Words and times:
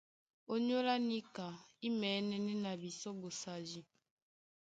Ónyólá 0.53 0.93
níka 1.09 1.45
í 1.85 1.87
mɛ̌nɛ́nɛ́ 1.99 2.55
na 2.63 2.71
bisɔ́ 2.81 3.13
ɓosadi. 3.21 3.81